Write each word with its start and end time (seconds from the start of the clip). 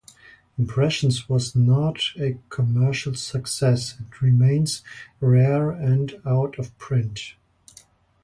"Impressions" 0.57 1.29
was 1.29 1.55
not 1.55 2.01
a 2.19 2.39
commercial 2.49 3.13
success 3.13 3.95
and 3.99 4.07
remains 4.19 4.81
rare 5.19 5.69
and 5.69 6.19
out-of-print. 6.25 7.35